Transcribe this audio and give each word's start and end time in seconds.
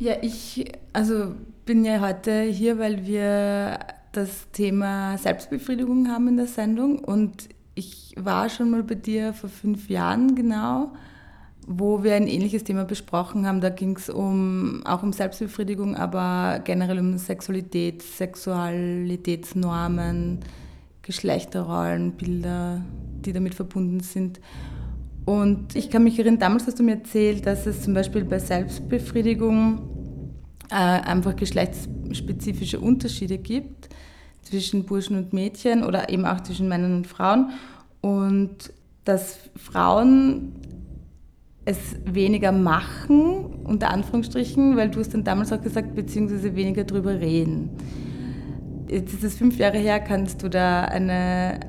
Ja, 0.00 0.14
ich 0.22 0.70
also 0.92 1.34
bin 1.64 1.84
ja 1.84 2.00
heute 2.00 2.42
hier, 2.42 2.78
weil 2.78 3.04
wir 3.04 3.80
das 4.12 4.48
Thema 4.52 5.18
Selbstbefriedigung 5.18 6.08
haben 6.08 6.28
in 6.28 6.36
der 6.36 6.46
Sendung 6.46 7.00
und 7.00 7.48
ich 7.74 8.14
war 8.16 8.48
schon 8.48 8.70
mal 8.70 8.84
bei 8.84 8.94
dir 8.94 9.32
vor 9.32 9.50
fünf 9.50 9.90
Jahren 9.90 10.36
genau, 10.36 10.92
wo 11.66 12.04
wir 12.04 12.14
ein 12.14 12.28
ähnliches 12.28 12.62
Thema 12.62 12.84
besprochen 12.84 13.44
haben. 13.44 13.60
Da 13.60 13.70
ging 13.70 13.96
es 13.96 14.08
um, 14.08 14.82
auch 14.84 15.02
um 15.02 15.12
Selbstbefriedigung, 15.12 15.96
aber 15.96 16.60
generell 16.62 17.00
um 17.00 17.18
Sexualität, 17.18 18.02
Sexualitätsnormen, 18.02 20.38
Geschlechterrollen, 21.02 22.12
Bilder, 22.12 22.82
die 23.24 23.32
damit 23.32 23.56
verbunden 23.56 23.98
sind. 24.00 24.38
Und 25.28 25.76
ich 25.76 25.90
kann 25.90 26.04
mich 26.04 26.18
erinnern, 26.18 26.38
damals 26.38 26.66
hast 26.66 26.78
du 26.78 26.82
mir 26.82 26.92
erzählt, 26.92 27.44
dass 27.44 27.66
es 27.66 27.82
zum 27.82 27.92
Beispiel 27.92 28.24
bei 28.24 28.38
Selbstbefriedigung 28.38 29.78
äh, 30.70 30.74
einfach 30.74 31.36
geschlechtsspezifische 31.36 32.80
Unterschiede 32.80 33.36
gibt 33.36 33.90
zwischen 34.40 34.84
Burschen 34.86 35.18
und 35.18 35.34
Mädchen 35.34 35.84
oder 35.84 36.08
eben 36.08 36.24
auch 36.24 36.40
zwischen 36.40 36.66
Männern 36.66 36.96
und 36.96 37.06
Frauen. 37.06 37.50
Und 38.00 38.72
dass 39.04 39.38
Frauen 39.54 40.54
es 41.66 41.96
weniger 42.06 42.50
machen, 42.50 43.64
unter 43.64 43.90
Anführungsstrichen, 43.90 44.78
weil 44.78 44.88
du 44.88 45.00
es 45.00 45.10
dann 45.10 45.24
damals 45.24 45.52
auch 45.52 45.60
gesagt, 45.60 45.94
beziehungsweise 45.94 46.56
weniger 46.56 46.84
drüber 46.84 47.20
reden. 47.20 47.68
Jetzt 48.88 49.12
ist 49.12 49.24
es 49.24 49.34
fünf 49.34 49.58
Jahre 49.58 49.76
her, 49.76 50.00
kannst 50.00 50.42
du 50.42 50.48
da 50.48 50.84
eine 50.84 51.60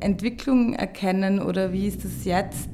Entwicklung 0.00 0.74
erkennen 0.74 1.40
oder 1.40 1.72
wie 1.72 1.86
ist 1.86 2.04
das 2.04 2.24
jetzt? 2.24 2.68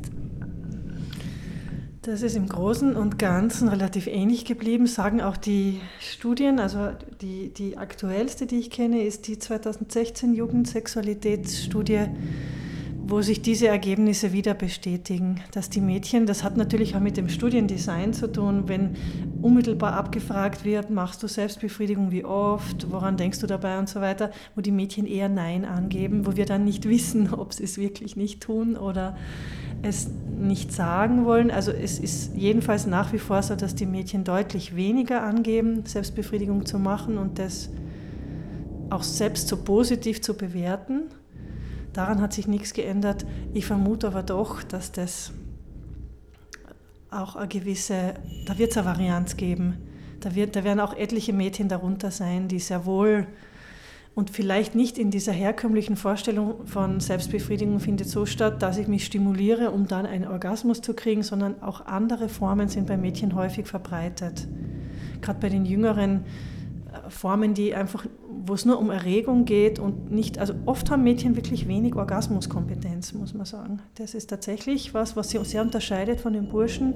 Das 2.02 2.20
ist 2.20 2.37
im 2.37 2.48
Großen 2.48 2.96
und 2.96 3.19
Ganzen 3.19 3.69
relativ 3.69 4.06
ähnlich 4.06 4.45
geblieben, 4.45 4.87
sagen 4.87 5.23
auch 5.23 5.38
die 5.38 5.80
Studien. 6.01 6.60
Also 6.60 6.91
die, 7.23 7.48
die 7.55 7.79
aktuellste, 7.79 8.45
die 8.45 8.59
ich 8.59 8.71
kenne, 8.71 9.02
ist 9.02 9.26
die 9.26 9.38
2016 9.38 10.35
Jugendsexualitätsstudie, 10.35 12.09
wo 13.07 13.21
sich 13.21 13.43
diese 13.43 13.69
Ergebnisse 13.69 14.33
wieder 14.33 14.55
bestätigen, 14.55 15.43
dass 15.52 15.69
die 15.69 15.83
Mädchen, 15.83 16.24
das 16.24 16.43
hat 16.43 16.57
natürlich 16.57 16.97
auch 16.97 17.01
mit 17.01 17.19
dem 17.19 17.29
Studiendesign 17.29 18.15
zu 18.15 18.33
tun, 18.33 18.65
wenn 18.66 18.97
unmittelbar 19.43 19.93
abgefragt 19.93 20.65
wird, 20.65 20.88
machst 20.88 21.23
du 21.23 21.29
Selbstbefriedigung, 21.29 22.13
wie 22.13 22.25
oft, 22.25 22.91
woran 22.91 23.19
denkst 23.19 23.41
du 23.41 23.47
dabei 23.47 23.79
und 23.79 23.91
so 23.91 24.01
weiter, 24.01 24.30
wo 24.55 24.63
die 24.63 24.71
Mädchen 24.71 25.07
eher 25.07 25.29
Nein 25.29 25.66
angeben, 25.66 26.27
wo 26.27 26.37
wir 26.37 26.47
dann 26.47 26.65
nicht 26.65 26.88
wissen, 26.88 27.32
ob 27.35 27.52
sie 27.52 27.65
es 27.65 27.77
wirklich 27.77 28.16
nicht 28.16 28.43
tun 28.43 28.77
oder 28.77 29.16
es 29.82 30.09
nicht 30.41 30.73
sagen 30.73 31.27
wollen. 31.27 31.51
Also 31.51 31.73
es 31.73 31.99
ist 31.99 32.35
jedenfalls 32.35 32.87
nach 32.87 33.13
wie 33.13 33.19
vor 33.19 33.43
so, 33.43 33.55
dass 33.55 33.75
die 33.75 33.87
Mädchen 33.87 34.25
deutlich 34.25 34.77
weniger 34.77 35.23
angeben, 35.23 35.85
Selbstbefriedigung 35.85 36.65
zu 36.65 36.79
machen 36.79 37.19
und 37.19 37.38
das 37.38 37.69
auch 38.88 39.02
selbst 39.02 39.49
so 39.49 39.59
positiv 39.59 40.23
zu 40.23 40.35
bewerten. 40.35 41.02
Daran 41.95 42.20
hat 42.20 42.32
sich 42.32 42.46
nichts 42.46 42.74
geändert. 42.74 43.24
Ich 43.54 43.66
vermute 43.66 44.09
aber 44.09 44.23
doch, 44.23 44.62
dass 44.62 44.92
das 44.92 45.32
auch 47.10 47.36
eine 47.36 47.48
gewisse, 47.48 48.14
da 48.46 48.59
wird 48.59 48.73
es 48.73 48.76
eine 48.76 48.86
Varianz 48.86 49.36
geben. 49.36 49.78
Da, 50.20 50.34
wird, 50.34 50.56
da 50.56 50.64
werden 50.64 50.80
auch 50.80 50.95
etliche 50.95 51.32
Mädchen 51.32 51.68
darunter 51.68 52.10
sein, 52.10 52.48
die 52.48 52.59
sehr 52.59 52.84
wohl 52.84 53.26
und 54.14 54.30
vielleicht 54.30 54.74
nicht 54.74 54.98
in 54.98 55.10
dieser 55.10 55.32
herkömmlichen 55.32 55.96
Vorstellung 55.96 56.66
von 56.66 57.01
Selbstbefriedigung 57.01 57.80
findet 57.80 58.08
so 58.08 58.26
statt, 58.26 58.62
dass 58.62 58.79
ich 58.79 58.86
mich 58.86 59.04
stimuliere, 59.04 59.70
um 59.70 59.88
dann 59.88 60.06
einen 60.06 60.29
Orgasmus 60.29 60.80
zu 60.80 60.95
kriegen, 60.95 61.24
sondern 61.24 61.62
auch 61.62 61.86
andere 61.86 62.29
Formen 62.29 62.68
sind 62.68 62.86
bei 62.86 62.96
Mädchen 62.96 63.34
häufig 63.34 63.66
verbreitet. 63.66 64.47
Gerade 65.20 65.41
bei 65.41 65.48
den 65.48 65.64
Jüngeren 65.64 66.25
Formen, 67.08 67.54
die 67.54 67.75
einfach, 67.75 68.06
wo 68.47 68.54
es 68.54 68.64
nur 68.64 68.78
um 68.78 68.91
Erregung 68.91 69.44
geht 69.44 69.78
und 69.78 70.10
nicht, 70.10 70.38
also 70.38 70.54
oft 70.66 70.91
haben 70.91 71.03
Mädchen 71.03 71.37
wirklich 71.37 71.66
wenig 71.66 71.94
Orgasmuskompetenz, 71.94 73.12
muss 73.14 73.34
man 73.34 73.46
sagen. 73.46 73.80
Das 73.94 74.14
ist 74.14 74.28
tatsächlich 74.28 74.92
was, 74.92 75.16
was 75.16 75.30
sie 75.30 75.42
sehr 75.44 75.62
unterscheidet 75.62 76.20
von 76.20 76.32
den 76.32 76.48
Burschen, 76.48 76.94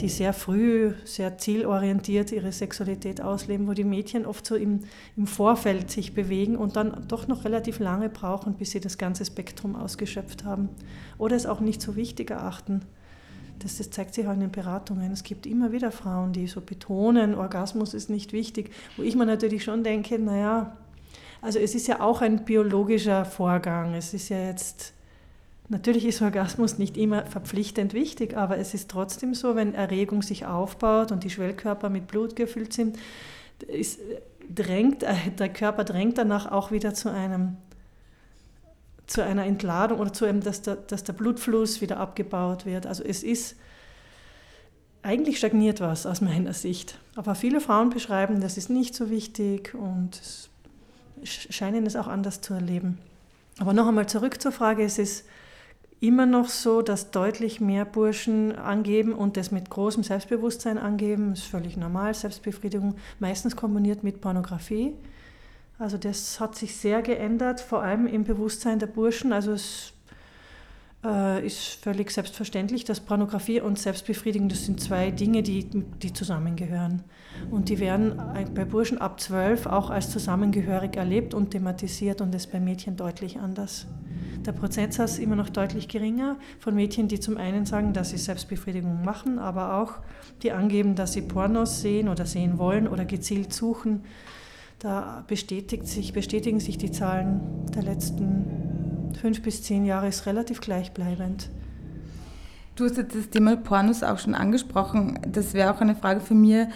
die 0.00 0.08
sehr 0.08 0.32
früh, 0.32 0.92
sehr 1.04 1.38
zielorientiert 1.38 2.32
ihre 2.32 2.52
Sexualität 2.52 3.20
ausleben, 3.20 3.68
wo 3.68 3.72
die 3.72 3.84
Mädchen 3.84 4.26
oft 4.26 4.44
so 4.44 4.56
im, 4.56 4.80
im 5.16 5.26
Vorfeld 5.26 5.90
sich 5.90 6.14
bewegen 6.14 6.56
und 6.56 6.76
dann 6.76 7.04
doch 7.08 7.28
noch 7.28 7.44
relativ 7.44 7.78
lange 7.78 8.08
brauchen, 8.08 8.54
bis 8.54 8.72
sie 8.72 8.80
das 8.80 8.98
ganze 8.98 9.24
Spektrum 9.24 9.76
ausgeschöpft 9.76 10.44
haben 10.44 10.68
oder 11.18 11.36
es 11.36 11.46
auch 11.46 11.60
nicht 11.60 11.80
so 11.80 11.96
wichtig 11.96 12.30
erachten. 12.30 12.82
Das, 13.60 13.78
das, 13.78 13.90
zeigt 13.90 14.14
sich 14.14 14.26
auch 14.26 14.32
in 14.32 14.40
den 14.40 14.50
Beratungen. 14.50 15.12
Es 15.12 15.22
gibt 15.22 15.46
immer 15.46 15.70
wieder 15.70 15.92
Frauen, 15.92 16.32
die 16.32 16.46
so 16.46 16.60
betonen, 16.60 17.34
Orgasmus 17.34 17.94
ist 17.94 18.10
nicht 18.10 18.32
wichtig, 18.32 18.70
wo 18.96 19.02
ich 19.02 19.14
mir 19.14 19.26
natürlich 19.26 19.64
schon 19.64 19.84
denke, 19.84 20.18
naja, 20.18 20.76
also 21.42 21.58
es 21.58 21.74
ist 21.74 21.86
ja 21.86 22.00
auch 22.00 22.20
ein 22.20 22.44
biologischer 22.44 23.24
Vorgang. 23.24 23.94
Es 23.94 24.12
ist 24.14 24.28
ja 24.28 24.38
jetzt, 24.38 24.92
natürlich 25.68 26.04
ist 26.04 26.20
Orgasmus 26.20 26.78
nicht 26.78 26.96
immer 26.96 27.24
verpflichtend 27.24 27.94
wichtig, 27.94 28.36
aber 28.36 28.58
es 28.58 28.74
ist 28.74 28.90
trotzdem 28.90 29.34
so, 29.34 29.56
wenn 29.56 29.74
Erregung 29.74 30.22
sich 30.22 30.46
aufbaut 30.46 31.12
und 31.12 31.24
die 31.24 31.30
Schwellkörper 31.30 31.88
mit 31.88 32.06
Blut 32.08 32.36
gefüllt 32.36 32.72
sind, 32.72 32.98
ist, 33.66 34.00
drängt, 34.54 35.04
der 35.38 35.48
Körper 35.48 35.84
drängt 35.84 36.18
danach 36.18 36.50
auch 36.50 36.70
wieder 36.72 36.94
zu 36.94 37.10
einem 37.10 37.56
zu 39.10 39.24
einer 39.24 39.44
Entladung 39.44 39.98
oder 39.98 40.12
zu 40.12 40.24
einem, 40.24 40.40
dass 40.40 40.62
der, 40.62 40.76
dass 40.76 41.02
der 41.02 41.14
Blutfluss 41.14 41.80
wieder 41.80 41.98
abgebaut 41.98 42.64
wird. 42.64 42.86
Also 42.86 43.02
es 43.02 43.24
ist, 43.24 43.56
eigentlich 45.02 45.38
stagniert 45.38 45.80
was 45.80 46.06
aus 46.06 46.20
meiner 46.20 46.52
Sicht. 46.52 46.96
Aber 47.16 47.34
viele 47.34 47.60
Frauen 47.60 47.90
beschreiben, 47.90 48.40
das 48.40 48.56
ist 48.56 48.70
nicht 48.70 48.94
so 48.94 49.10
wichtig 49.10 49.74
und 49.74 50.20
scheinen 51.24 51.86
es 51.86 51.96
auch 51.96 52.06
anders 52.06 52.40
zu 52.40 52.54
erleben. 52.54 52.98
Aber 53.58 53.72
noch 53.72 53.88
einmal 53.88 54.08
zurück 54.08 54.40
zur 54.40 54.52
Frage, 54.52 54.84
es 54.84 54.98
ist 54.98 55.26
immer 55.98 56.24
noch 56.24 56.48
so, 56.48 56.80
dass 56.80 57.10
deutlich 57.10 57.60
mehr 57.60 57.84
Burschen 57.84 58.54
angeben 58.54 59.12
und 59.12 59.36
das 59.36 59.50
mit 59.50 59.70
großem 59.70 60.04
Selbstbewusstsein 60.04 60.78
angeben, 60.78 61.30
das 61.30 61.40
ist 61.40 61.48
völlig 61.48 61.76
normal, 61.76 62.14
Selbstbefriedigung, 62.14 62.94
meistens 63.18 63.56
kombiniert 63.56 64.04
mit 64.04 64.20
Pornografie. 64.20 64.94
Also 65.80 65.96
das 65.96 66.40
hat 66.40 66.56
sich 66.56 66.76
sehr 66.76 67.00
geändert, 67.00 67.62
vor 67.62 67.82
allem 67.82 68.06
im 68.06 68.24
Bewusstsein 68.24 68.78
der 68.78 68.86
Burschen. 68.86 69.32
Also 69.32 69.52
es 69.52 69.94
äh, 71.02 71.44
ist 71.44 71.82
völlig 71.82 72.10
selbstverständlich, 72.10 72.84
dass 72.84 73.00
Pornografie 73.00 73.62
und 73.62 73.78
Selbstbefriedigung, 73.78 74.50
das 74.50 74.66
sind 74.66 74.78
zwei 74.82 75.10
Dinge, 75.10 75.42
die, 75.42 75.64
die 75.64 76.12
zusammengehören. 76.12 77.02
Und 77.50 77.70
die 77.70 77.78
werden 77.78 78.20
bei 78.54 78.66
Burschen 78.66 78.98
ab 78.98 79.20
zwölf 79.20 79.64
auch 79.64 79.88
als 79.88 80.10
zusammengehörig 80.10 80.98
erlebt 80.98 81.32
und 81.32 81.52
thematisiert 81.52 82.20
und 82.20 82.34
ist 82.34 82.52
bei 82.52 82.60
Mädchen 82.60 82.96
deutlich 82.96 83.38
anders. 83.38 83.86
Der 84.44 84.52
Prozentsatz 84.52 85.12
ist 85.12 85.18
immer 85.20 85.36
noch 85.36 85.48
deutlich 85.48 85.88
geringer 85.88 86.36
von 86.58 86.74
Mädchen, 86.74 87.08
die 87.08 87.20
zum 87.20 87.38
einen 87.38 87.64
sagen, 87.64 87.94
dass 87.94 88.10
sie 88.10 88.18
Selbstbefriedigung 88.18 89.02
machen, 89.02 89.38
aber 89.38 89.78
auch 89.78 89.94
die 90.42 90.52
angeben, 90.52 90.94
dass 90.94 91.14
sie 91.14 91.22
Pornos 91.22 91.80
sehen 91.80 92.10
oder 92.10 92.26
sehen 92.26 92.58
wollen 92.58 92.86
oder 92.86 93.06
gezielt 93.06 93.54
suchen 93.54 94.02
da 94.80 95.24
bestätigt 95.28 95.86
sich, 95.86 96.12
bestätigen 96.12 96.58
sich 96.58 96.78
die 96.78 96.90
Zahlen 96.90 97.40
der 97.74 97.82
letzten 97.82 99.12
fünf 99.20 99.42
bis 99.42 99.62
zehn 99.62 99.84
Jahre, 99.84 100.08
ist 100.08 100.26
relativ 100.26 100.60
gleichbleibend. 100.60 101.50
Du 102.76 102.86
hast 102.86 102.96
jetzt 102.96 103.14
das 103.14 103.28
Thema 103.28 103.56
Pornos 103.56 104.02
auch 104.02 104.18
schon 104.18 104.34
angesprochen. 104.34 105.18
Das 105.30 105.52
wäre 105.52 105.74
auch 105.74 105.82
eine 105.82 105.94
Frage 105.94 106.20
von 106.20 106.40
mir, 106.40 106.68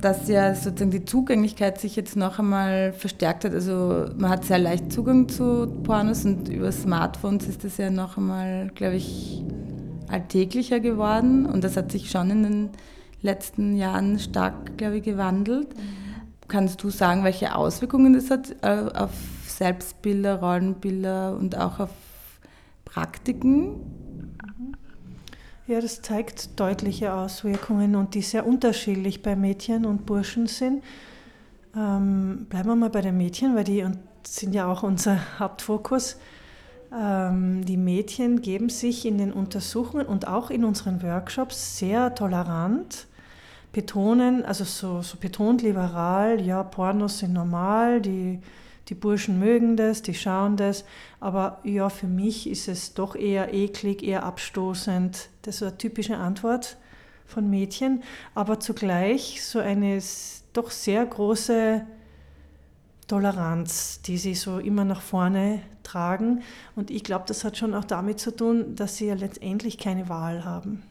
dass 0.00 0.26
ja 0.26 0.54
sozusagen 0.54 0.90
die 0.90 1.04
Zugänglichkeit 1.04 1.78
sich 1.78 1.96
jetzt 1.96 2.16
noch 2.16 2.38
einmal 2.38 2.94
verstärkt 2.94 3.44
hat. 3.44 3.52
Also 3.52 4.06
man 4.16 4.30
hat 4.30 4.44
sehr 4.46 4.58
leicht 4.58 4.90
Zugang 4.90 5.28
zu 5.28 5.66
Pornos 5.82 6.24
und 6.24 6.48
über 6.48 6.72
Smartphones 6.72 7.46
ist 7.46 7.64
das 7.64 7.76
ja 7.76 7.90
noch 7.90 8.16
einmal, 8.16 8.70
glaube 8.74 8.96
ich, 8.96 9.44
alltäglicher 10.08 10.80
geworden. 10.80 11.44
Und 11.44 11.62
das 11.62 11.76
hat 11.76 11.92
sich 11.92 12.10
schon 12.10 12.30
in 12.30 12.42
den 12.42 12.68
letzten 13.20 13.76
Jahren 13.76 14.18
stark, 14.18 14.78
glaube 14.78 14.98
ich, 14.98 15.02
gewandelt. 15.02 15.76
Mhm. 15.76 16.09
Kannst 16.50 16.82
du 16.82 16.90
sagen, 16.90 17.22
welche 17.22 17.54
Auswirkungen 17.54 18.12
das 18.12 18.28
hat 18.28 18.56
äh, 18.62 18.90
auf 18.92 19.12
Selbstbilder, 19.46 20.40
Rollenbilder 20.40 21.36
und 21.36 21.56
auch 21.56 21.78
auf 21.78 21.90
Praktiken? 22.84 23.76
Ja, 25.68 25.80
das 25.80 26.02
zeigt 26.02 26.58
deutliche 26.58 27.14
Auswirkungen 27.14 27.94
und 27.94 28.16
die 28.16 28.22
sehr 28.22 28.44
unterschiedlich 28.44 29.22
bei 29.22 29.36
Mädchen 29.36 29.86
und 29.86 30.06
Burschen 30.06 30.48
sind. 30.48 30.82
Ähm, 31.76 32.46
bleiben 32.48 32.68
wir 32.68 32.74
mal 32.74 32.90
bei 32.90 33.02
den 33.02 33.16
Mädchen, 33.16 33.54
weil 33.54 33.62
die 33.62 33.86
sind 34.26 34.52
ja 34.52 34.66
auch 34.66 34.82
unser 34.82 35.38
Hauptfokus. 35.38 36.16
Ähm, 36.92 37.64
die 37.64 37.76
Mädchen 37.76 38.42
geben 38.42 38.70
sich 38.70 39.06
in 39.06 39.18
den 39.18 39.32
Untersuchungen 39.32 40.06
und 40.06 40.26
auch 40.26 40.50
in 40.50 40.64
unseren 40.64 41.00
Workshops 41.04 41.78
sehr 41.78 42.12
tolerant 42.16 43.06
betonen, 43.72 44.44
also 44.44 44.64
so, 44.64 45.02
so 45.02 45.16
betont 45.18 45.62
liberal, 45.62 46.40
ja, 46.40 46.62
Pornos 46.62 47.18
sind 47.18 47.32
normal, 47.32 48.00
die, 48.00 48.40
die 48.88 48.94
Burschen 48.94 49.38
mögen 49.38 49.76
das, 49.76 50.02
die 50.02 50.14
schauen 50.14 50.56
das, 50.56 50.84
aber 51.20 51.60
ja, 51.62 51.88
für 51.88 52.08
mich 52.08 52.48
ist 52.48 52.68
es 52.68 52.94
doch 52.94 53.14
eher 53.14 53.54
eklig, 53.54 54.02
eher 54.02 54.24
abstoßend. 54.24 55.28
Das 55.42 55.56
ist 55.56 55.62
eine 55.62 55.78
typische 55.78 56.16
Antwort 56.16 56.76
von 57.26 57.48
Mädchen, 57.48 58.02
aber 58.34 58.58
zugleich 58.58 59.44
so 59.44 59.60
eine 59.60 60.00
doch 60.52 60.70
sehr 60.72 61.06
große 61.06 61.86
Toleranz, 63.06 64.02
die 64.02 64.18
sie 64.18 64.34
so 64.34 64.58
immer 64.58 64.84
nach 64.84 65.00
vorne 65.00 65.62
tragen. 65.84 66.42
Und 66.76 66.90
ich 66.90 67.04
glaube, 67.04 67.24
das 67.26 67.44
hat 67.44 67.56
schon 67.56 67.74
auch 67.74 67.84
damit 67.84 68.20
zu 68.20 68.34
tun, 68.34 68.74
dass 68.74 68.96
sie 68.96 69.06
ja 69.06 69.14
letztendlich 69.14 69.78
keine 69.78 70.08
Wahl 70.08 70.44
haben. 70.44 70.82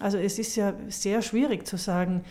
Also 0.00 0.18
es 0.18 0.38
ist 0.38 0.56
ja 0.56 0.74
sehr 0.88 1.22
schwierig 1.22 1.66
zu 1.66 1.76
sagen, 1.76 2.24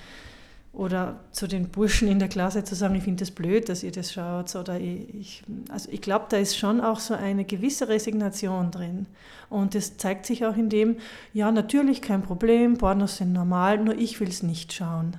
oder 0.76 1.22
zu 1.32 1.48
den 1.48 1.70
Burschen 1.70 2.10
in 2.10 2.20
der 2.20 2.28
Klasse 2.28 2.64
zu 2.64 2.76
sagen, 2.76 2.96
ich 2.96 3.04
finde 3.04 3.22
das 3.22 3.32
blöd, 3.32 3.70
dass 3.70 3.82
ihr 3.82 3.94
das 3.94 4.12
schaut. 4.12 4.54
Oder 4.56 4.80
ich, 4.80 5.42
also 5.70 5.90
ich 5.90 6.02
glaube, 6.02 6.26
da 6.30 6.38
ist 6.38 6.58
schon 6.58 6.82
auch 6.82 7.00
so 7.00 7.14
eine 7.14 7.46
gewisse 7.46 7.88
Resignation 7.88 8.72
drin. 8.72 9.06
Und 9.50 9.74
das 9.74 9.98
zeigt 9.98 10.26
sich 10.26 10.46
auch 10.46 10.58
in 10.58 10.70
dem, 10.70 10.98
ja, 11.34 11.52
natürlich 11.52 12.02
kein 12.02 12.24
Problem, 12.24 12.78
Pornos 12.78 13.18
sind 13.18 13.32
normal, 13.32 13.78
nur 13.78 13.96
ich 13.96 14.20
will 14.20 14.28
es 14.28 14.44
nicht 14.44 14.74
schauen. 14.74 15.16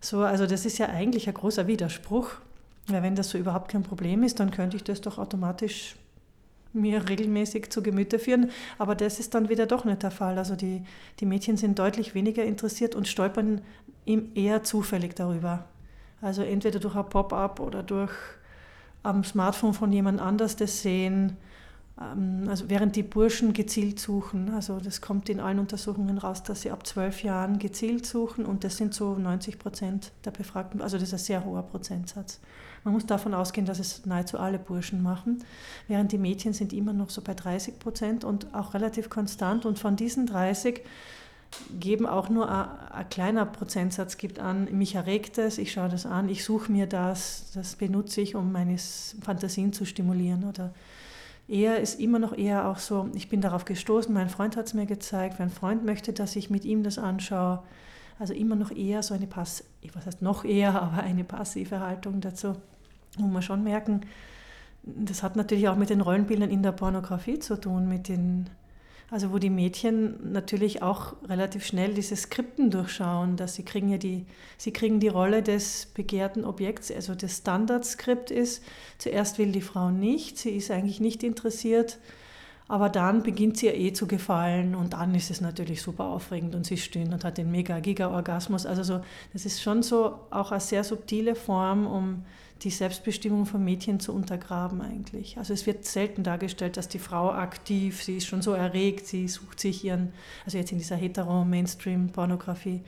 So, 0.00 0.20
also 0.20 0.46
das 0.46 0.66
ist 0.66 0.78
ja 0.78 0.90
eigentlich 0.90 1.28
ein 1.28 1.34
großer 1.34 1.66
Widerspruch. 1.66 2.32
Weil 2.88 3.02
wenn 3.02 3.16
das 3.16 3.30
so 3.30 3.38
überhaupt 3.38 3.70
kein 3.70 3.82
Problem 3.82 4.22
ist, 4.22 4.38
dann 4.40 4.50
könnte 4.50 4.76
ich 4.76 4.84
das 4.84 5.00
doch 5.00 5.18
automatisch 5.18 5.96
mir 6.72 7.08
regelmäßig 7.08 7.70
zu 7.70 7.82
Gemüte 7.82 8.18
führen. 8.18 8.50
Aber 8.78 8.94
das 8.94 9.18
ist 9.18 9.34
dann 9.34 9.48
wieder 9.48 9.66
doch 9.66 9.84
nicht 9.84 10.02
der 10.02 10.10
Fall. 10.10 10.38
Also 10.38 10.56
die, 10.56 10.82
die 11.20 11.26
Mädchen 11.26 11.56
sind 11.56 11.78
deutlich 11.78 12.14
weniger 12.14 12.44
interessiert 12.44 12.94
und 12.94 13.08
stolpern 13.08 13.60
eher 14.34 14.62
zufällig 14.62 15.14
darüber. 15.14 15.66
Also 16.20 16.42
entweder 16.42 16.80
durch 16.80 16.96
ein 16.96 17.08
Pop-up 17.08 17.60
oder 17.60 17.82
durch 17.82 18.12
am 19.02 19.24
Smartphone 19.24 19.74
von 19.74 19.92
jemand 19.92 20.20
anders 20.20 20.56
das 20.56 20.82
sehen. 20.82 21.36
Ähm, 22.00 22.46
also 22.48 22.68
während 22.68 22.96
die 22.96 23.02
Burschen 23.02 23.52
gezielt 23.52 23.98
suchen, 23.98 24.50
also 24.54 24.78
das 24.80 25.00
kommt 25.00 25.28
in 25.28 25.40
allen 25.40 25.58
Untersuchungen 25.58 26.18
raus, 26.18 26.42
dass 26.42 26.62
sie 26.62 26.70
ab 26.70 26.86
zwölf 26.86 27.22
Jahren 27.22 27.58
gezielt 27.58 28.06
suchen 28.06 28.46
und 28.46 28.64
das 28.64 28.76
sind 28.76 28.94
so 28.94 29.16
90 29.16 29.58
Prozent 29.58 30.12
der 30.24 30.30
Befragten, 30.30 30.80
also 30.80 30.96
das 30.96 31.08
ist 31.08 31.14
ein 31.14 31.18
sehr 31.18 31.44
hoher 31.44 31.62
Prozentsatz. 31.62 32.40
Man 32.84 32.94
muss 32.94 33.06
davon 33.06 33.34
ausgehen, 33.34 33.66
dass 33.66 33.80
es 33.80 34.06
nahezu 34.06 34.38
alle 34.38 34.58
Burschen 34.58 35.02
machen, 35.02 35.44
während 35.88 36.12
die 36.12 36.18
Mädchen 36.18 36.52
sind 36.52 36.72
immer 36.72 36.92
noch 36.92 37.10
so 37.10 37.20
bei 37.22 37.34
30 37.34 37.78
Prozent 37.78 38.24
und 38.24 38.54
auch 38.54 38.72
relativ 38.72 39.10
konstant. 39.10 39.66
Und 39.66 39.78
von 39.78 39.96
diesen 39.96 40.26
30 40.26 40.82
geben 41.80 42.06
auch 42.06 42.28
nur 42.28 42.48
ein, 42.48 42.68
ein, 42.92 43.08
kleiner 43.08 43.46
Prozentsatz 43.46 44.16
gibt 44.16 44.38
an, 44.38 44.68
mich 44.70 44.94
erregt 44.94 45.38
es, 45.38 45.58
ich 45.58 45.72
schaue 45.72 45.88
das 45.88 46.06
an, 46.06 46.28
ich 46.28 46.44
suche 46.44 46.70
mir 46.70 46.86
das, 46.86 47.50
das 47.52 47.74
benutze 47.74 48.20
ich, 48.20 48.36
um 48.36 48.52
meine 48.52 48.76
Fantasien 48.78 49.72
zu 49.72 49.84
stimulieren. 49.84 50.44
Oder 50.44 50.72
eher 51.48 51.80
ist 51.80 51.98
immer 51.98 52.18
noch 52.18 52.36
eher 52.36 52.68
auch 52.68 52.78
so, 52.78 53.08
ich 53.14 53.28
bin 53.28 53.40
darauf 53.40 53.64
gestoßen, 53.64 54.12
mein 54.12 54.28
Freund 54.28 54.56
hat 54.56 54.66
es 54.66 54.74
mir 54.74 54.86
gezeigt, 54.86 55.38
mein 55.38 55.50
Freund 55.50 55.84
möchte, 55.84 56.12
dass 56.12 56.36
ich 56.36 56.50
mit 56.50 56.64
ihm 56.64 56.82
das 56.82 56.98
anschaue. 56.98 57.62
Also 58.18 58.34
immer 58.34 58.56
noch 58.56 58.70
eher 58.70 59.02
so 59.02 59.14
eine 59.14 59.26
Pass, 59.26 59.64
was 59.94 60.06
heißt 60.06 60.22
noch 60.22 60.44
eher, 60.44 60.80
aber 60.82 61.02
eine 61.02 61.24
passive 61.24 61.80
Haltung 61.80 62.20
dazu, 62.20 62.54
wo 63.16 63.26
man 63.26 63.42
schon 63.42 63.64
merken, 63.64 64.02
das 64.82 65.22
hat 65.22 65.36
natürlich 65.36 65.68
auch 65.68 65.76
mit 65.76 65.90
den 65.90 66.00
Rollenbildern 66.00 66.50
in 66.50 66.62
der 66.62 66.72
Pornografie 66.72 67.38
zu 67.38 67.60
tun, 67.60 67.88
mit 67.88 68.08
den, 68.08 68.48
also 69.10 69.32
wo 69.32 69.38
die 69.38 69.50
Mädchen 69.50 70.32
natürlich 70.32 70.82
auch 70.82 71.14
relativ 71.26 71.64
schnell 71.64 71.94
diese 71.94 72.14
Skripten 72.14 72.70
durchschauen, 72.70 73.36
dass 73.36 73.54
sie 73.54 73.64
kriegen 73.64 73.88
ja 73.88 73.96
die, 73.96 74.26
sie 74.58 74.72
kriegen 74.72 75.00
die 75.00 75.08
Rolle 75.08 75.42
des 75.42 75.86
begehrten 75.86 76.44
Objekts, 76.44 76.92
also 76.92 77.14
das 77.14 77.38
Standardskript 77.38 78.30
ist, 78.30 78.62
zuerst 78.98 79.38
will 79.38 79.52
die 79.52 79.62
Frau 79.62 79.90
nicht, 79.90 80.36
sie 80.36 80.50
ist 80.50 80.70
eigentlich 80.70 81.00
nicht 81.00 81.22
interessiert, 81.22 81.98
aber 82.70 82.90
dann 82.90 83.22
beginnt 83.22 83.56
sie 83.56 83.66
ja 83.66 83.72
eh 83.72 83.94
zu 83.94 84.06
gefallen 84.06 84.74
und 84.74 84.92
dann 84.92 85.14
ist 85.14 85.30
es 85.30 85.40
natürlich 85.40 85.80
super 85.80 86.04
aufregend 86.04 86.54
und 86.54 86.66
sie 86.66 86.76
stöhnt 86.76 87.14
und 87.14 87.24
hat 87.24 87.38
den 87.38 87.50
Mega-Giga-Orgasmus. 87.50 88.66
Also 88.66 88.82
so, 88.82 89.00
das 89.32 89.46
ist 89.46 89.62
schon 89.62 89.82
so 89.82 90.20
auch 90.28 90.52
eine 90.52 90.60
sehr 90.60 90.84
subtile 90.84 91.34
Form, 91.34 91.86
um 91.86 92.26
die 92.62 92.70
Selbstbestimmung 92.70 93.46
von 93.46 93.64
Mädchen 93.64 94.00
zu 94.00 94.12
untergraben 94.12 94.80
eigentlich. 94.80 95.38
Also 95.38 95.54
es 95.54 95.66
wird 95.66 95.84
selten 95.84 96.24
dargestellt, 96.24 96.76
dass 96.76 96.88
die 96.88 96.98
Frau 96.98 97.30
aktiv, 97.30 98.02
sie 98.02 98.16
ist 98.16 98.26
schon 98.26 98.42
so 98.42 98.52
erregt, 98.52 99.06
sie 99.06 99.28
sucht 99.28 99.60
sich 99.60 99.84
ihren, 99.84 100.12
also 100.44 100.58
jetzt 100.58 100.72
in 100.72 100.78
dieser 100.78 100.96
hetero-Mainstream-Pornografie, 100.96 102.82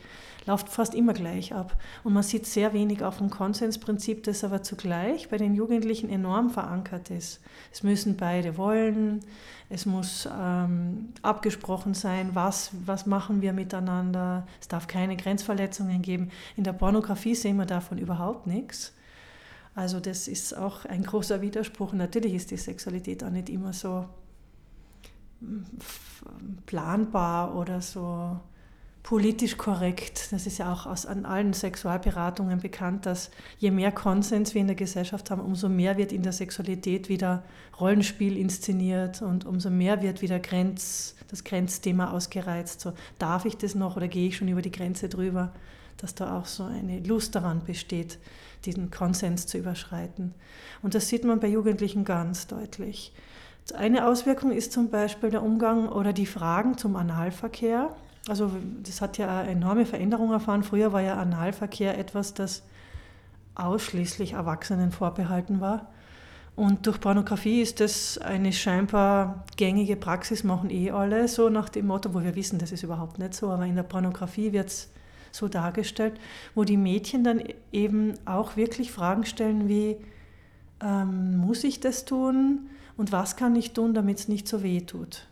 läuft 0.46 0.68
fast 0.68 0.94
immer 0.94 1.12
gleich 1.12 1.54
ab. 1.54 1.76
Und 2.02 2.14
man 2.14 2.22
sieht 2.24 2.46
sehr 2.46 2.72
wenig 2.72 3.04
auf 3.04 3.18
dem 3.18 3.30
Konsensprinzip, 3.30 4.24
das 4.24 4.42
aber 4.42 4.62
zugleich 4.62 5.28
bei 5.28 5.36
den 5.36 5.54
Jugendlichen 5.54 6.10
enorm 6.10 6.50
verankert 6.50 7.10
ist. 7.10 7.40
Es 7.72 7.82
müssen 7.82 8.16
beide 8.16 8.56
wollen, 8.56 9.20
es 9.68 9.86
muss 9.86 10.28
ähm, 10.36 11.10
abgesprochen 11.22 11.94
sein, 11.94 12.30
was, 12.34 12.72
was 12.86 13.06
machen 13.06 13.40
wir 13.40 13.52
miteinander, 13.52 14.46
es 14.60 14.66
darf 14.66 14.88
keine 14.88 15.16
Grenzverletzungen 15.16 16.02
geben. 16.02 16.30
In 16.56 16.64
der 16.64 16.72
Pornografie 16.72 17.36
sehen 17.36 17.56
wir 17.56 17.66
davon 17.66 17.98
überhaupt 17.98 18.48
nichts. 18.48 18.94
Also 19.74 20.00
das 20.00 20.28
ist 20.28 20.56
auch 20.56 20.84
ein 20.84 21.04
großer 21.04 21.40
Widerspruch. 21.40 21.92
Natürlich 21.92 22.34
ist 22.34 22.50
die 22.50 22.56
Sexualität 22.56 23.22
auch 23.22 23.30
nicht 23.30 23.48
immer 23.48 23.72
so 23.72 24.06
hm, 25.40 25.64
planbar 26.66 27.56
oder 27.56 27.80
so 27.80 28.40
politisch 29.02 29.56
korrekt. 29.56 30.32
Das 30.32 30.46
ist 30.46 30.58
ja 30.58 30.72
auch 30.72 30.86
aus, 30.86 31.06
an 31.06 31.24
allen 31.24 31.52
Sexualberatungen 31.52 32.60
bekannt, 32.60 33.06
dass 33.06 33.30
je 33.58 33.70
mehr 33.70 33.92
Konsens 33.92 34.54
wir 34.54 34.60
in 34.60 34.66
der 34.66 34.76
Gesellschaft 34.76 35.30
haben, 35.30 35.40
umso 35.40 35.68
mehr 35.68 35.96
wird 35.96 36.12
in 36.12 36.22
der 36.22 36.32
Sexualität 36.32 37.08
wieder 37.08 37.42
Rollenspiel 37.78 38.36
inszeniert 38.36 39.22
und 39.22 39.46
umso 39.46 39.70
mehr 39.70 40.02
wird 40.02 40.20
wieder 40.22 40.38
Grenz, 40.38 41.14
das 41.28 41.44
Grenzthema 41.44 42.10
ausgereizt. 42.10 42.80
So, 42.80 42.92
darf 43.18 43.46
ich 43.46 43.56
das 43.56 43.74
noch 43.74 43.96
oder 43.96 44.08
gehe 44.08 44.28
ich 44.28 44.36
schon 44.36 44.48
über 44.48 44.62
die 44.62 44.72
Grenze 44.72 45.08
drüber? 45.08 45.52
Dass 45.96 46.14
da 46.14 46.38
auch 46.38 46.46
so 46.46 46.64
eine 46.64 47.00
Lust 47.00 47.34
daran 47.34 47.64
besteht, 47.64 48.18
diesen 48.64 48.90
Konsens 48.90 49.46
zu 49.46 49.58
überschreiten. 49.58 50.34
Und 50.82 50.94
das 50.94 51.08
sieht 51.08 51.24
man 51.24 51.40
bei 51.40 51.48
Jugendlichen 51.48 52.04
ganz 52.04 52.46
deutlich. 52.46 53.12
Eine 53.74 54.06
Auswirkung 54.06 54.50
ist 54.50 54.72
zum 54.72 54.90
Beispiel 54.90 55.30
der 55.30 55.42
Umgang 55.42 55.88
oder 55.88 56.12
die 56.12 56.26
Fragen 56.26 56.76
zum 56.76 56.96
Analverkehr. 56.96 57.94
Also 58.28 58.50
das 58.82 59.00
hat 59.00 59.18
ja 59.18 59.40
eine 59.40 59.50
enorme 59.50 59.86
Veränderung 59.86 60.32
erfahren. 60.32 60.62
Früher 60.62 60.92
war 60.92 61.00
ja 61.00 61.16
Analverkehr 61.16 61.98
etwas, 61.98 62.34
das 62.34 62.62
ausschließlich 63.54 64.32
Erwachsenen 64.32 64.92
vorbehalten 64.92 65.60
war. 65.60 65.90
Und 66.56 66.86
durch 66.86 67.00
Pornografie 67.00 67.62
ist 67.62 67.80
das 67.80 68.18
eine 68.18 68.52
scheinbar 68.52 69.44
gängige 69.56 69.96
Praxis, 69.96 70.44
machen 70.44 70.68
eh 70.68 70.90
alle 70.90 71.28
so 71.28 71.48
nach 71.48 71.68
dem 71.68 71.86
Motto, 71.86 72.12
wo 72.12 72.22
wir 72.22 72.34
wissen, 72.34 72.58
das 72.58 72.72
ist 72.72 72.82
überhaupt 72.82 73.18
nicht 73.18 73.34
so, 73.34 73.50
aber 73.50 73.64
in 73.64 73.76
der 73.76 73.82
Pornografie 73.82 74.52
wird 74.52 74.68
es 74.68 74.90
so 75.32 75.48
dargestellt, 75.48 76.18
wo 76.54 76.64
die 76.64 76.76
Mädchen 76.76 77.24
dann 77.24 77.42
eben 77.72 78.14
auch 78.24 78.56
wirklich 78.56 78.92
Fragen 78.92 79.24
stellen 79.24 79.68
wie, 79.68 79.96
ähm, 80.82 81.36
muss 81.38 81.64
ich 81.64 81.80
das 81.80 82.04
tun 82.04 82.70
und 82.96 83.12
was 83.12 83.36
kann 83.36 83.56
ich 83.56 83.72
tun, 83.72 83.94
damit 83.94 84.18
es 84.18 84.28
nicht 84.28 84.48
so 84.48 84.62
weh 84.62 84.80
tut? 84.80 85.26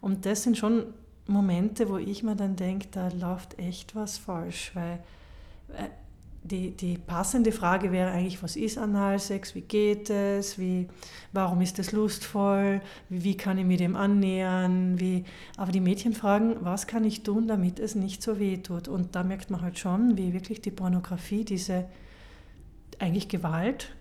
Und 0.00 0.26
das 0.26 0.42
sind 0.42 0.58
schon 0.58 0.84
Momente, 1.26 1.88
wo 1.88 1.96
ich 1.98 2.22
mir 2.22 2.36
dann 2.36 2.56
denke, 2.56 2.88
da 2.90 3.08
läuft 3.08 3.58
echt 3.58 3.94
was 3.94 4.18
falsch, 4.18 4.72
weil 4.74 4.98
äh, 5.76 5.88
die, 6.44 6.72
die 6.72 6.98
passende 6.98 7.52
Frage 7.52 7.92
wäre 7.92 8.10
eigentlich, 8.10 8.42
was 8.42 8.56
ist 8.56 8.76
Analsex, 8.76 9.54
wie 9.54 9.60
geht 9.60 10.10
es, 10.10 10.58
wie, 10.58 10.88
warum 11.32 11.60
ist 11.60 11.78
es 11.78 11.92
lustvoll, 11.92 12.80
wie, 13.08 13.24
wie, 13.24 13.36
kann 13.36 13.58
ich 13.58 13.64
mich 13.64 13.78
dem 13.78 13.94
annähern, 13.94 14.98
wie, 14.98 15.24
aber 15.56 15.70
die 15.70 15.80
Mädchen 15.80 16.14
fragen, 16.14 16.56
was 16.60 16.86
kann 16.86 17.04
ich 17.04 17.22
tun, 17.22 17.46
damit 17.46 17.78
es 17.78 17.94
nicht 17.94 18.22
so 18.22 18.38
weh 18.38 18.56
tut. 18.56 18.88
Und 18.88 19.14
da 19.14 19.22
merkt 19.22 19.50
man 19.50 19.62
halt 19.62 19.78
schon, 19.78 20.16
wie 20.16 20.32
wirklich 20.32 20.60
die 20.60 20.70
Pornografie 20.70 21.44
diese 21.44 21.86
eigentlich 22.98 23.28
Gewalt 23.28 23.94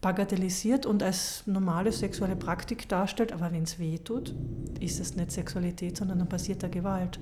bagatellisiert 0.00 0.84
und 0.84 1.02
als 1.02 1.44
normale 1.46 1.92
sexuelle 1.92 2.36
Praktik 2.36 2.88
darstellt, 2.88 3.32
aber 3.32 3.52
wenn 3.52 3.62
es 3.62 3.78
weh 3.78 3.98
tut, 3.98 4.34
ist 4.80 4.98
es 5.00 5.14
nicht 5.14 5.30
Sexualität, 5.30 5.96
sondern 5.96 6.18
dann 6.18 6.28
passiert 6.28 6.62
da 6.62 6.68
Gewalt. 6.68 7.20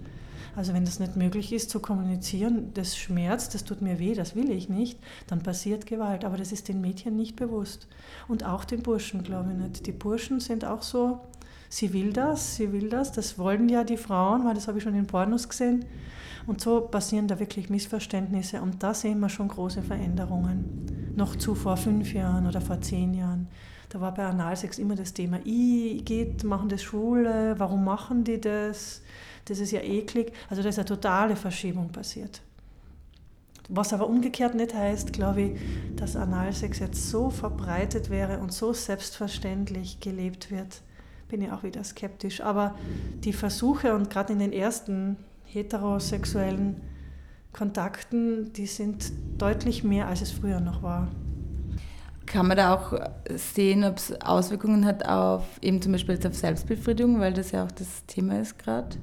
Also 0.57 0.75
wenn 0.75 0.85
das 0.85 0.99
nicht 0.99 1.16
möglich 1.16 1.52
ist 1.52 1.71
zu 1.71 1.80
kommunizieren, 1.80 2.73
das 2.75 2.97
schmerzt, 2.97 3.54
das 3.54 3.64
tut 3.64 3.83
mir 3.83 3.99
weh, 3.99 4.14
das 4.14 4.35
will 4.35 4.50
ich 4.50 4.69
nicht, 4.69 4.99
dann 5.26 5.42
passiert 5.42 5.87
Gewalt. 5.87 6.25
Aber 6.25 6.37
das 6.37 6.52
ist 6.52 6.69
den 6.69 6.80
Mädchen 6.80 7.16
nicht 7.16 7.37
bewusst. 7.37 7.87
Und 8.26 8.45
auch 8.45 8.64
den 8.64 8.83
Burschen, 8.83 9.23
glaube 9.23 9.50
ich 9.52 9.59
nicht. 9.59 9.87
Die 9.87 9.92
Burschen 9.92 10.40
sind 10.40 10.64
auch 10.64 10.83
so, 10.83 11.21
sie 11.69 11.92
will 11.92 12.12
das, 12.12 12.57
sie 12.57 12.73
will 12.73 12.88
das, 12.88 13.12
das 13.12 13.38
wollen 13.38 13.69
ja 13.69 13.85
die 13.85 13.97
Frauen, 13.97 14.45
weil 14.45 14.54
das 14.54 14.66
habe 14.66 14.78
ich 14.78 14.85
schon 14.85 14.95
in 14.95 15.07
Pornos 15.07 15.49
gesehen. 15.49 15.85
Und 16.47 16.61
so 16.61 16.80
passieren 16.80 17.28
da 17.28 17.38
wirklich 17.38 17.71
Missverständnisse 17.71 18.61
und 18.61 18.83
da 18.83 18.95
sehen 18.95 19.21
wir 19.21 19.28
schon 19.28 19.49
große 19.49 19.83
Veränderungen. 19.83 21.10
Noch 21.20 21.36
zu 21.36 21.54
vor 21.54 21.76
fünf 21.76 22.14
Jahren 22.14 22.46
oder 22.46 22.60
vor 22.60 22.80
zehn 22.80 23.14
Jahren. 23.14 23.46
Da 23.90 24.00
war 24.00 24.14
bei 24.14 24.24
Analsex 24.24 24.78
immer 24.78 24.94
das 24.94 25.12
Thema, 25.12 25.38
I 25.44 26.02
geht, 26.04 26.44
machen 26.44 26.68
das 26.68 26.82
Schule, 26.82 27.54
warum 27.58 27.84
machen 27.84 28.24
die 28.24 28.40
das? 28.40 29.02
das 29.50 29.58
ist 29.58 29.72
ja 29.72 29.80
eklig. 29.80 30.32
Also 30.48 30.62
da 30.62 30.68
ist 30.68 30.78
eine 30.78 30.86
totale 30.86 31.36
Verschiebung 31.36 31.88
passiert. 31.88 32.40
Was 33.68 33.92
aber 33.92 34.08
umgekehrt 34.08 34.54
nicht 34.54 34.74
heißt, 34.74 35.12
glaube 35.12 35.42
ich, 35.42 35.60
dass 35.96 36.16
Analsex 36.16 36.78
jetzt 36.78 37.10
so 37.10 37.30
verbreitet 37.30 38.10
wäre 38.10 38.38
und 38.38 38.52
so 38.52 38.72
selbstverständlich 38.72 40.00
gelebt 40.00 40.50
wird, 40.50 40.82
bin 41.28 41.42
ich 41.42 41.52
auch 41.52 41.62
wieder 41.62 41.84
skeptisch. 41.84 42.40
Aber 42.40 42.74
die 43.24 43.32
Versuche 43.32 43.94
und 43.94 44.10
gerade 44.10 44.32
in 44.32 44.40
den 44.40 44.52
ersten 44.52 45.16
heterosexuellen 45.44 46.80
Kontakten, 47.52 48.52
die 48.52 48.66
sind 48.66 49.12
deutlich 49.38 49.85
mehr, 49.85 50.07
als 50.07 50.23
es 50.23 50.30
früher 50.30 50.61
noch 50.61 50.83
war. 50.83 51.09
Kann 52.26 52.47
man 52.47 52.57
da 52.57 52.75
auch 52.75 52.95
sehen, 53.35 53.83
ob 53.83 53.97
es 53.97 54.21
Auswirkungen 54.21 54.85
hat 54.85 55.04
auf 55.04 55.42
eben 55.62 55.83
zum 55.83 55.92
Beispiel 55.92 56.19
auf 56.25 56.35
Selbstbefriedigung, 56.35 57.19
weil 57.19 57.33
das 57.33 57.50
ja 57.50 57.64
auch 57.64 57.73
das 57.73 58.07
Thema 58.07 58.40
ist 58.40 58.57
gerade? 58.59 58.97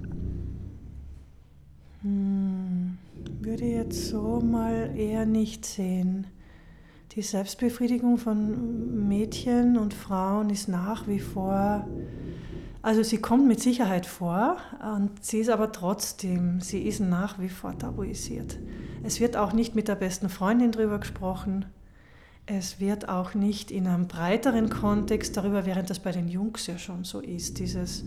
Hm, 2.04 2.98
würde 3.42 3.66
jetzt 3.66 4.08
so 4.08 4.40
mal 4.40 4.94
eher 4.96 5.26
nicht 5.26 5.66
sehen. 5.66 6.28
Die 7.14 7.22
Selbstbefriedigung 7.22 8.18
von 8.18 9.08
Mädchen 9.10 9.78
und 9.78 9.94
Frauen 9.94 10.50
ist 10.50 10.70
nach 10.70 11.08
wie 11.08 11.20
vor, 11.20 11.88
also 12.82 13.04
sie 13.04 13.18
kommt 13.18 13.48
mit 13.48 13.60
Sicherheit 13.60 14.06
vor 14.06 14.58
und 14.96 15.24
sie 15.24 15.40
ist 15.40 15.50
aber 15.50 15.72
trotzdem, 15.72 16.62
sie 16.62 16.84
ist 16.84 17.00
nach 17.00 17.40
wie 17.40 17.50
vor 17.50 17.78
tabuisiert. 17.78 18.58
Es 19.04 19.20
wird 19.20 19.36
auch 19.36 19.54
nicht 19.54 19.76
mit 19.76 19.88
der 19.88 19.96
besten 19.96 20.30
Freundin 20.30 20.72
darüber 20.72 21.00
gesprochen. 21.00 21.66
Es 22.46 22.80
wird 22.80 23.10
auch 23.10 23.34
nicht 23.34 23.72
in 23.72 23.88
einem 23.88 24.08
breiteren 24.08 24.70
Kontext 24.70 25.36
darüber, 25.36 25.66
während 25.66 25.90
das 25.90 26.00
bei 26.00 26.12
den 26.12 26.30
Jungs 26.30 26.68
ja 26.68 26.78
schon 26.78 27.04
so 27.04 27.20
ist, 27.20 27.60
dieses 27.60 28.06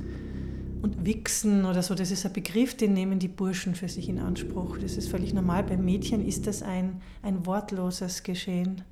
und 0.83 1.05
Wichsen 1.05 1.67
oder 1.67 1.83
so, 1.83 1.95
das 1.95 2.11
ist 2.11 2.25
ein 2.25 2.33
Begriff, 2.33 2.75
den 2.77 2.95
nehmen 2.95 3.19
die 3.19 3.29
Burschen 3.29 3.75
für 3.75 3.89
sich 3.89 4.09
in 4.09 4.19
Anspruch. 4.19 4.79
Das 4.79 4.97
ist 4.97 5.11
völlig 5.11 5.35
normal. 5.35 5.63
Bei 5.65 5.77
Mädchen 5.77 6.27
ist 6.27 6.47
das 6.47 6.63
ein, 6.63 7.03
ein 7.23 7.45
wortloses 7.45 8.23
Geschehen. 8.23 8.83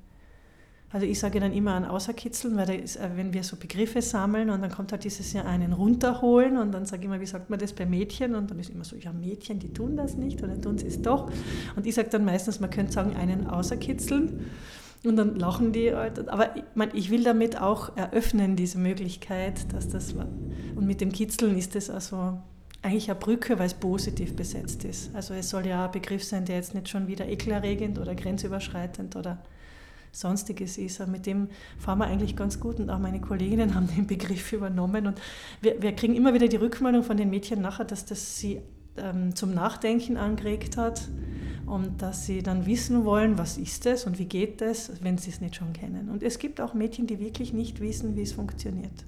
Also 0.91 1.05
ich 1.05 1.19
sage 1.19 1.39
dann 1.39 1.53
immer 1.53 1.75
an 1.75 1.85
Außerkitzeln, 1.85 2.57
weil 2.57 2.81
ist, 2.81 2.95
äh, 2.95 3.09
wenn 3.15 3.31
wir 3.31 3.43
so 3.43 3.57
Begriffe 3.57 4.01
sammeln 4.01 4.49
und 4.49 4.61
dann 4.61 4.71
kommt 4.71 4.91
halt 4.91 5.03
dieses 5.03 5.33
Jahr 5.33 5.45
einen 5.45 5.73
runterholen 5.73 6.57
und 6.57 6.71
dann 6.71 6.85
sage 6.85 7.03
ich 7.03 7.05
immer, 7.05 7.21
wie 7.21 7.27
sagt 7.27 7.49
man 7.49 7.59
das 7.59 7.73
bei 7.73 7.85
Mädchen? 7.85 8.33
Und 8.33 8.49
dann 8.49 8.57
ist 8.59 8.71
immer 8.71 8.83
so, 8.83 8.95
ja 8.95 9.13
Mädchen, 9.13 9.59
die 9.59 9.71
tun 9.71 9.95
das 9.95 10.15
nicht 10.15 10.41
oder 10.41 10.59
tun 10.59 10.79
sie 10.79 10.87
es 10.87 11.01
doch. 11.01 11.31
Und 11.75 11.85
ich 11.85 11.93
sage 11.93 12.09
dann 12.09 12.25
meistens, 12.25 12.59
man 12.59 12.71
könnte 12.71 12.93
sagen, 12.93 13.15
einen 13.15 13.45
außerkitzeln. 13.45 14.47
Und 15.05 15.15
dann 15.15 15.35
lachen 15.35 15.71
die. 15.71 15.93
Halt. 15.93 16.27
Aber 16.27 16.57
ich, 16.57 16.63
mein, 16.75 16.89
ich 16.93 17.09
will 17.09 17.23
damit 17.23 17.61
auch 17.61 17.95
eröffnen, 17.95 18.55
diese 18.55 18.79
Möglichkeit, 18.79 19.71
dass 19.73 19.87
das 19.87 20.17
war. 20.17 20.27
Und 20.75 20.87
mit 20.87 21.01
dem 21.01 21.11
Kitzeln 21.11 21.57
ist 21.57 21.75
das 21.75 21.89
also 21.89 22.39
eigentlich 22.81 23.09
eine 23.09 23.19
Brücke, 23.19 23.59
weil 23.59 23.67
es 23.67 23.73
positiv 23.75 24.35
besetzt 24.35 24.83
ist. 24.85 25.13
Also 25.13 25.33
es 25.35 25.49
soll 25.49 25.67
ja 25.67 25.85
ein 25.85 25.91
Begriff 25.91 26.23
sein, 26.23 26.45
der 26.45 26.55
jetzt 26.55 26.73
nicht 26.73 26.89
schon 26.89 27.07
wieder 27.07 27.27
ekelerregend 27.27 27.99
oder 27.99 28.15
grenzüberschreitend 28.15 29.15
oder 29.15 29.37
Sonstiges 30.11 30.77
ist. 30.77 30.99
Und 30.99 31.11
mit 31.11 31.25
dem 31.25 31.49
fahren 31.77 31.99
wir 31.99 32.05
eigentlich 32.05 32.35
ganz 32.35 32.59
gut 32.59 32.79
und 32.79 32.89
auch 32.89 32.99
meine 32.99 33.21
Kolleginnen 33.21 33.75
haben 33.75 33.87
den 33.87 34.07
Begriff 34.07 34.53
übernommen. 34.53 35.07
Und 35.07 35.21
wir, 35.61 35.81
wir 35.81 35.93
kriegen 35.93 36.15
immer 36.15 36.33
wieder 36.33 36.47
die 36.47 36.57
Rückmeldung 36.57 37.03
von 37.03 37.17
den 37.17 37.29
Mädchen 37.29 37.61
nachher, 37.61 37.85
dass 37.85 38.05
das 38.05 38.37
sie 38.37 38.61
ähm, 38.97 39.35
zum 39.35 39.53
Nachdenken 39.53 40.17
angeregt 40.17 40.77
hat 40.77 41.07
und 41.65 42.01
dass 42.01 42.25
sie 42.25 42.41
dann 42.41 42.65
wissen 42.65 43.05
wollen, 43.05 43.37
was 43.37 43.57
ist 43.57 43.85
es 43.85 44.05
und 44.05 44.19
wie 44.19 44.25
geht 44.25 44.61
es, 44.61 44.91
wenn 45.01 45.17
sie 45.17 45.29
es 45.29 45.41
nicht 45.41 45.55
schon 45.55 45.73
kennen. 45.73 46.09
Und 46.09 46.23
es 46.23 46.39
gibt 46.39 46.61
auch 46.61 46.73
Mädchen, 46.73 47.07
die 47.07 47.19
wirklich 47.19 47.53
nicht 47.53 47.79
wissen, 47.79 48.15
wie 48.15 48.23
es 48.23 48.33
funktioniert. 48.33 49.05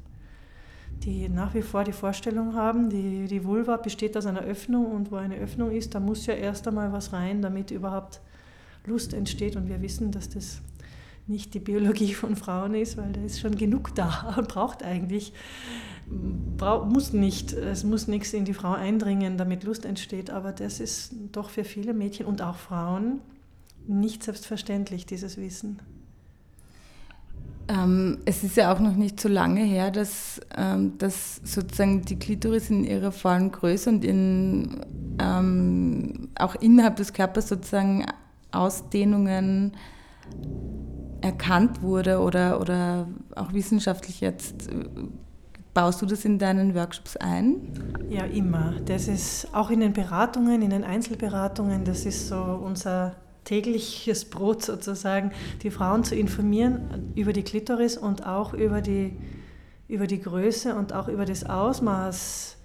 Die 1.04 1.28
nach 1.30 1.56
wie 1.56 1.64
vor 1.64 1.84
die 1.84 1.94
Vorstellung 1.94 2.54
haben, 2.54 2.90
die, 2.90 3.26
die 3.26 3.44
Vulva 3.44 3.78
besteht 3.78 4.16
aus 4.16 4.28
einer 4.28 4.42
Öffnung 4.42 4.86
und 4.86 5.12
wo 5.12 5.16
eine 5.16 5.36
Öffnung 5.36 5.72
ist, 5.72 5.96
da 5.96 6.00
muss 6.00 6.28
ja 6.28 6.36
erst 6.36 6.68
einmal 6.68 6.92
was 6.92 7.12
rein, 7.12 7.42
damit 7.42 7.72
überhaupt 7.72 8.22
Lust 8.86 9.14
entsteht. 9.14 9.56
Und 9.56 9.68
wir 9.68 9.82
wissen, 9.82 10.12
dass 10.12 10.30
das 10.30 10.62
nicht 11.32 11.54
die 11.54 11.60
Biologie 11.60 12.14
von 12.14 12.36
Frauen 12.36 12.76
ist, 12.76 12.98
weil 12.98 13.12
da 13.14 13.22
ist 13.22 13.40
schon 13.40 13.56
genug 13.56 13.96
da 13.96 14.36
und 14.38 14.48
braucht 14.50 14.84
eigentlich, 14.84 15.34
muss 16.10 17.14
nicht, 17.14 17.54
es 17.54 17.84
muss 17.84 18.08
nichts 18.08 18.34
in 18.34 18.46
die 18.46 18.54
Frau 18.54 18.74
eindringen, 18.74 19.38
damit 19.38 19.64
Lust 19.64 19.86
entsteht, 19.86 20.30
aber 20.30 20.52
das 20.52 20.80
ist 20.80 21.14
doch 21.32 21.50
für 21.50 21.64
viele 21.64 21.94
Mädchen 21.94 22.26
und 22.26 22.42
auch 22.42 22.58
Frauen 22.58 23.22
nicht 23.88 24.24
selbstverständlich, 24.24 25.06
dieses 25.06 25.38
Wissen. 25.38 25.80
Ähm, 27.68 28.20
es 28.26 28.44
ist 28.44 28.58
ja 28.58 28.74
auch 28.74 28.80
noch 28.80 28.96
nicht 28.96 29.20
so 29.20 29.30
lange 29.30 29.62
her, 29.62 29.92
dass, 29.92 30.42
ähm, 30.58 30.98
dass 30.98 31.38
sozusagen 31.44 32.02
die 32.02 32.18
Klitoris 32.20 32.70
in 32.70 32.84
ihrer 32.84 33.12
vollen 33.12 33.52
Größe 33.52 33.90
und 33.90 34.04
in, 34.04 34.86
ähm, 35.20 36.30
auch 36.36 36.56
innerhalb 36.56 36.98
des 36.98 37.14
Körpers 37.14 37.48
sozusagen 37.48 38.06
Ausdehnungen 38.52 39.74
erkannt 41.22 41.82
wurde 41.82 42.20
oder, 42.20 42.60
oder 42.60 43.08
auch 43.36 43.54
wissenschaftlich 43.54 44.22
jetzt. 44.22 44.70
Baust 45.74 46.02
du 46.02 46.06
das 46.06 46.26
in 46.26 46.38
deinen 46.38 46.76
Workshops 46.76 47.16
ein? 47.16 47.56
Ja, 48.10 48.26
immer. 48.26 48.74
Das 48.86 49.08
ist 49.08 49.48
auch 49.54 49.70
in 49.70 49.80
den 49.80 49.94
Beratungen, 49.94 50.62
in 50.62 50.70
den 50.70 50.84
Einzelberatungen, 50.84 51.86
das 51.86 52.06
ist 52.06 52.28
so 52.28 52.36
unser 52.36 53.16
tägliches 53.46 54.26
Brot 54.26 54.64
sozusagen, 54.64 55.32
die 55.64 55.72
Frauen 55.72 56.04
zu 56.04 56.16
informieren 56.16 57.12
über 57.16 57.34
die 57.34 57.44
Klitoris 57.44 57.98
und 57.98 58.26
auch 58.26 58.54
über 58.54 58.82
die, 58.82 59.18
über 59.88 60.08
die 60.08 60.22
Größe 60.22 60.76
und 60.76 60.94
auch 60.94 61.08
über 61.08 61.26
das 61.26 61.46
Ausmaß 61.46 62.58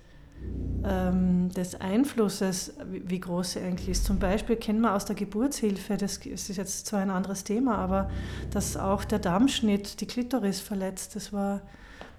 ähm, 0.85 1.51
des 1.51 1.81
Einflusses, 1.81 2.75
wie 2.91 3.21
groß 3.21 3.53
sie 3.53 3.61
eigentlich 3.61 3.89
ist. 3.89 4.05
Zum 4.05 4.19
Beispiel 4.19 4.57
kennen 4.57 4.81
wir 4.81 4.95
aus 4.95 5.05
der 5.05 5.17
Geburtshilfe, 5.17 5.97
das 5.97 6.19
ist 6.19 6.57
jetzt 6.57 6.87
zwar 6.87 7.01
ein 7.01 7.11
anderes 7.11 7.45
Thema, 7.45 7.77
aber 7.77 8.11
dass 8.51 8.77
auch 8.77 9.05
der 9.05 9.19
Darmschnitt 9.19 10.01
die 10.01 10.07
Klitoris 10.07 10.61
verletzt, 10.61 11.17
das 11.17 11.33
war 11.33 11.63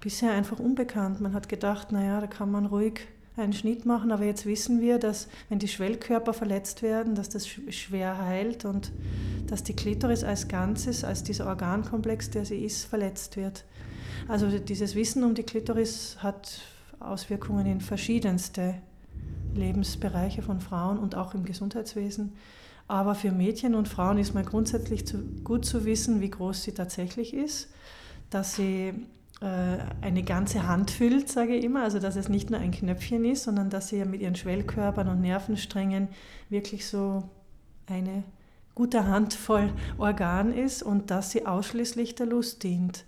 bisher 0.00 0.32
einfach 0.32 0.58
unbekannt. 0.58 1.20
Man 1.20 1.34
hat 1.34 1.48
gedacht, 1.48 1.92
naja, 1.92 2.20
da 2.20 2.26
kann 2.26 2.50
man 2.50 2.66
ruhig 2.66 3.00
einen 3.36 3.52
Schnitt 3.52 3.86
machen, 3.86 4.10
aber 4.12 4.24
jetzt 4.24 4.46
wissen 4.46 4.80
wir, 4.80 4.98
dass 4.98 5.28
wenn 5.48 5.58
die 5.58 5.68
Schwellkörper 5.68 6.34
verletzt 6.34 6.82
werden, 6.82 7.14
dass 7.14 7.28
das 7.28 7.46
schwer 7.46 8.18
heilt 8.18 8.64
und 8.64 8.92
dass 9.46 9.62
die 9.62 9.74
Klitoris 9.74 10.24
als 10.24 10.48
Ganzes, 10.48 11.04
als 11.04 11.22
dieser 11.22 11.46
Organkomplex, 11.46 12.30
der 12.30 12.44
sie 12.44 12.64
ist, 12.64 12.84
verletzt 12.84 13.36
wird. 13.36 13.64
Also 14.26 14.58
dieses 14.58 14.94
Wissen 14.94 15.24
um 15.24 15.34
die 15.34 15.44
Klitoris 15.44 16.16
hat 16.20 16.60
Auswirkungen 17.00 17.66
in 17.66 17.80
verschiedenste 17.80 18.74
Lebensbereiche 19.54 20.42
von 20.42 20.60
Frauen 20.60 20.98
und 20.98 21.14
auch 21.14 21.34
im 21.34 21.44
Gesundheitswesen. 21.44 22.34
Aber 22.86 23.14
für 23.14 23.30
Mädchen 23.30 23.74
und 23.74 23.88
Frauen 23.88 24.18
ist 24.18 24.34
mal 24.34 24.44
grundsätzlich 24.44 25.06
zu, 25.06 25.18
gut 25.44 25.64
zu 25.64 25.84
wissen, 25.84 26.20
wie 26.20 26.30
groß 26.30 26.62
sie 26.62 26.72
tatsächlich 26.72 27.34
ist, 27.34 27.68
dass 28.30 28.54
sie 28.54 28.94
äh, 29.40 29.78
eine 30.00 30.22
ganze 30.22 30.66
Hand 30.66 30.90
füllt, 30.90 31.28
sage 31.28 31.54
ich 31.54 31.64
immer, 31.64 31.82
also 31.82 31.98
dass 31.98 32.16
es 32.16 32.28
nicht 32.28 32.50
nur 32.50 32.60
ein 32.60 32.70
Knöpfchen 32.70 33.24
ist, 33.24 33.44
sondern 33.44 33.68
dass 33.68 33.88
sie 33.88 33.98
ja 33.98 34.04
mit 34.04 34.22
ihren 34.22 34.36
Schwellkörpern 34.36 35.08
und 35.08 35.20
Nervensträngen 35.20 36.08
wirklich 36.48 36.86
so 36.86 37.28
eine 37.86 38.24
gute 38.74 39.06
Handvoll 39.06 39.72
Organ 39.98 40.52
ist 40.52 40.82
und 40.82 41.10
dass 41.10 41.30
sie 41.30 41.46
ausschließlich 41.46 42.14
der 42.14 42.26
Lust 42.26 42.62
dient. 42.62 43.04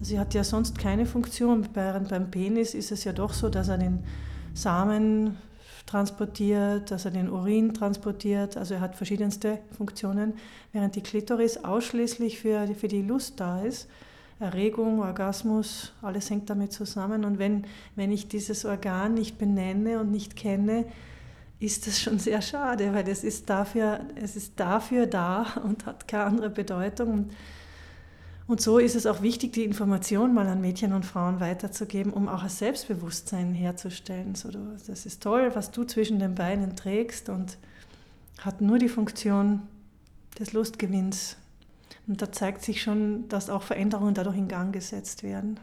Sie 0.00 0.18
hat 0.18 0.34
ja 0.34 0.44
sonst 0.44 0.78
keine 0.78 1.06
Funktion. 1.06 1.68
Während 1.74 2.08
beim 2.08 2.30
Penis 2.30 2.74
ist 2.74 2.92
es 2.92 3.04
ja 3.04 3.12
doch 3.12 3.32
so, 3.32 3.48
dass 3.48 3.68
er 3.68 3.78
den 3.78 4.04
Samen 4.52 5.36
transportiert, 5.86 6.90
dass 6.90 7.04
er 7.04 7.10
den 7.10 7.30
Urin 7.30 7.74
transportiert, 7.74 8.56
also 8.56 8.74
er 8.74 8.80
hat 8.80 8.96
verschiedenste 8.96 9.58
Funktionen, 9.76 10.34
während 10.72 10.96
die 10.96 11.02
Klitoris 11.02 11.58
ausschließlich 11.58 12.38
für, 12.38 12.66
für 12.74 12.88
die 12.88 13.02
Lust 13.02 13.38
da 13.40 13.62
ist. 13.62 13.88
Erregung, 14.40 15.00
Orgasmus, 15.00 15.92
alles 16.02 16.28
hängt 16.28 16.50
damit 16.50 16.72
zusammen. 16.72 17.24
Und 17.24 17.38
wenn, 17.38 17.66
wenn 17.94 18.10
ich 18.10 18.28
dieses 18.28 18.64
Organ 18.64 19.14
nicht 19.14 19.38
benenne 19.38 20.00
und 20.00 20.10
nicht 20.10 20.36
kenne, 20.36 20.86
ist 21.60 21.86
das 21.86 22.00
schon 22.00 22.18
sehr 22.18 22.42
schade, 22.42 22.92
weil 22.92 23.08
es 23.08 23.22
ist 23.22 23.48
dafür, 23.48 24.00
es 24.16 24.36
ist 24.36 24.58
dafür 24.58 25.06
da 25.06 25.46
und 25.62 25.86
hat 25.86 26.08
keine 26.08 26.24
andere 26.24 26.50
Bedeutung. 26.50 27.12
Und 27.12 27.32
so 28.60 28.78
ist 28.78 28.94
es 28.94 29.06
auch 29.06 29.22
wichtig, 29.22 29.54
die 29.54 29.64
Information 29.64 30.34
mal 30.34 30.46
an 30.46 30.60
Mädchen 30.60 30.92
und 30.92 31.06
Frauen 31.06 31.40
weiterzugeben, 31.40 32.12
um 32.12 32.28
auch 32.28 32.42
ein 32.42 32.50
Selbstbewusstsein 32.50 33.54
herzustellen. 33.54 34.34
So, 34.34 34.50
das 34.86 35.06
ist 35.06 35.22
toll, 35.22 35.50
was 35.54 35.70
du 35.70 35.84
zwischen 35.84 36.18
den 36.18 36.34
Beinen 36.34 36.76
trägst 36.76 37.30
und 37.30 37.56
hat 38.38 38.60
nur 38.60 38.78
die 38.78 38.88
Funktion 38.90 39.62
des 40.38 40.52
Lustgewinns. 40.52 41.36
Und 42.06 42.20
da 42.20 42.30
zeigt 42.30 42.62
sich 42.62 42.82
schon, 42.82 43.28
dass 43.28 43.48
auch 43.48 43.62
Veränderungen 43.62 44.12
dadurch 44.12 44.36
in 44.36 44.48
Gang 44.48 44.74
gesetzt 44.74 45.22
werden. 45.22 45.58